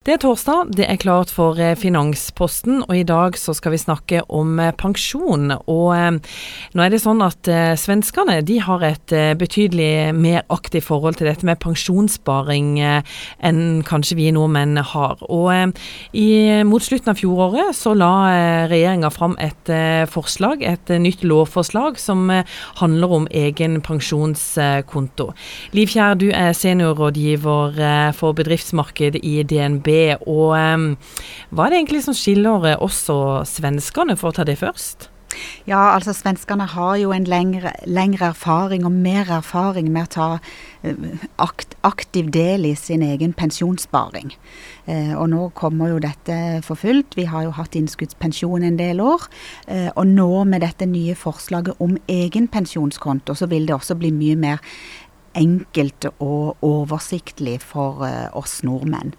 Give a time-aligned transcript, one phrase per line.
[0.00, 3.80] Det er torsdag, det er klart for eh, Finansposten, og i dag så skal vi
[3.82, 5.50] snakke om eh, pensjon.
[5.68, 6.38] Og eh,
[6.72, 11.18] nå er det sånn at eh, svenskene de har et eh, betydelig mer aktivt forhold
[11.18, 15.20] til dette med pensjonssparing eh, enn kanskje vi nordmenn har.
[15.28, 15.76] Og
[16.16, 16.30] i,
[16.64, 18.08] mot slutten av fjoråret så la
[18.72, 19.68] regjeringa fram et
[20.08, 22.24] forslag, et nytt lovforslag som
[22.80, 25.28] handler om egen pensjonskonto.
[25.76, 27.84] Liv Kjær, du er seniorrådgiver
[28.16, 29.89] for bedriftsmarked i DNB.
[30.26, 30.90] Og um,
[31.50, 35.10] hva er det egentlig som skiller oss og svenskene, for å ta det først?
[35.68, 40.28] Ja, altså svenskene har jo en lengre, lengre, erfaring og mer erfaring med å ta
[41.38, 44.32] akt, aktiv del i sin egen pensjonssparing.
[44.90, 46.36] Eh, og nå kommer jo dette
[46.66, 47.14] for fullt.
[47.18, 49.28] Vi har jo hatt innskuddspensjon en del år.
[49.68, 54.10] Eh, og nå med dette nye forslaget om egen pensjonskonto, så vil det også bli
[54.14, 54.64] mye mer
[55.38, 59.14] enkelt og oversiktlig for uh, oss nordmenn.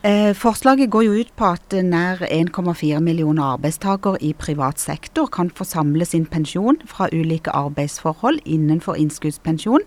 [0.00, 5.50] Eh, forslaget går jo ut på at nær 1,4 millioner arbeidstakere i privat sektor kan
[5.50, 9.84] få samle sin pensjon fra ulike arbeidsforhold innenfor innskuddspensjon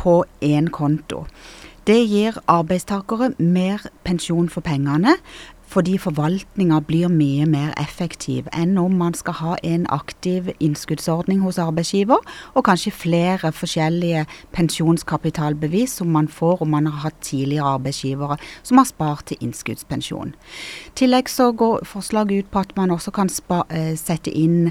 [0.00, 1.26] på én konto.
[1.84, 5.18] Det gir arbeidstakere mer pensjon for pengene,
[5.74, 11.58] fordi forvaltninga blir mye mer effektiv enn om man skal ha en aktiv innskuddsordning hos
[11.58, 12.20] arbeidsgiver,
[12.54, 18.78] og kanskje flere forskjellige pensjonskapitalbevis som man får om man har hatt tidligere arbeidsgivere som
[18.78, 20.34] har spart til innskuddspensjon.
[20.34, 23.32] I tillegg så går forslaget ut på at man også kan
[23.70, 24.70] eh, sette inn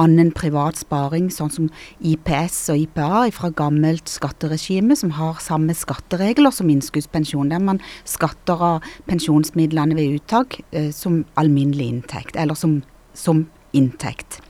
[0.00, 1.68] annen privat sparing, sånn som
[2.00, 8.64] IPS og IPA fra gammelt skatteregime, som har samme skatteregler som innskuddspensjon, der man skatter
[8.74, 12.80] av pensjonsmidlene ved uttak eh, som alminnelig inntekt, eller som,
[13.14, 14.40] som inntekt.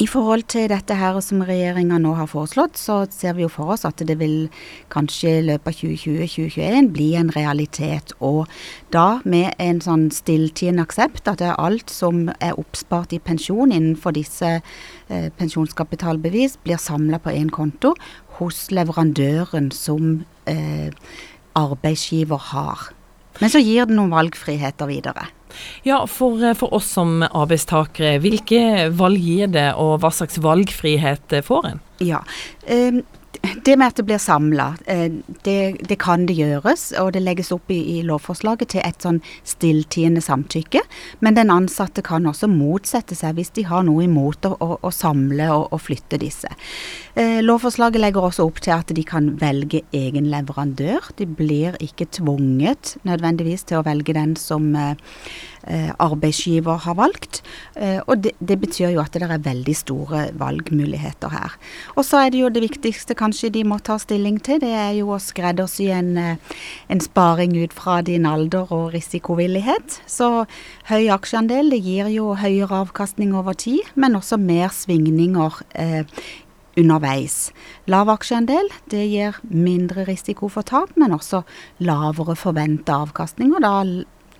[0.00, 3.74] I forhold til dette her som regjeringa nå har foreslått, så ser vi jo for
[3.74, 4.46] oss at det vil
[4.92, 8.14] kanskje i løpet av 2020-2021 bli en realitet.
[8.24, 8.48] Og
[8.94, 14.54] da med en sånn stilltiende aksept at alt som er oppspart i pensjon innenfor disse
[14.62, 17.92] eh, pensjonskapitalbevis, blir samla på én konto
[18.40, 20.88] hos leverandøren som eh,
[21.52, 22.88] arbeidsgiver har.
[23.44, 25.28] Men så gir det noen valgfriheter videre.
[25.86, 31.38] Ja, for, eh, for, oss som arbeidstakere, hvilke valg gir det, og hva slags valgfrihet
[31.46, 31.82] får en?
[32.02, 32.22] Ja,
[32.68, 33.02] um,
[33.64, 35.12] det med at det blir samla, eh,
[35.46, 36.90] det, det, kan det gjøres.
[37.00, 40.82] Og det legges opp i, i lovforslaget til et sånn stilltiende samtykke.
[41.24, 44.92] Men den ansatte kan også motsette seg hvis de har noe imot å, å, å
[44.94, 46.50] samle og, å flytte disse.
[47.14, 51.12] Eh, lovforslaget legger også opp til at de kan velge egen leverandør.
[51.18, 54.94] De blir ikke tvunget nødvendigvis til å velge den som eh,
[55.62, 57.42] arbeidsgiver har valgt.
[57.76, 61.56] Eh, og det, det, betyr jo at det er veldig store valgmuligheter her.
[61.96, 64.92] Og så er det jo det viktigste kanskje de må ta stilling til, det er
[64.98, 66.60] jo å skreddersy en, eh,
[66.92, 70.02] en sparing ut fra din alder og risikovillighet.
[70.06, 70.46] Så
[70.90, 76.04] høy aksjeandel det gir jo høyere avkastning over tid, men også mer svingninger eh,
[76.78, 77.50] underveis.
[77.90, 81.42] Lav aksjeandel det gir mindre risiko for tap, men også
[81.84, 83.74] lavere forventa avkastning, og da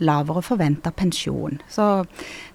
[0.04, 1.60] lavere forventa pensjon.
[1.70, 2.04] Så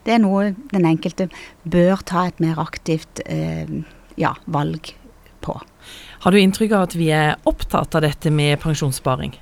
[0.06, 1.30] det er noe den enkelte
[1.64, 3.70] bør ta et mer aktivt eh,
[4.20, 4.94] ja, valg
[5.46, 5.58] på.
[6.24, 9.36] Har du inntrykk av at vi er opptatt av dette med pensjonssparing?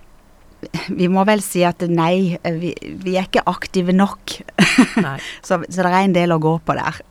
[0.90, 2.72] Vi må vel si at nei, vi,
[3.04, 4.40] vi er ikke aktive nok.
[5.46, 7.02] så, så det er en del å gå på der.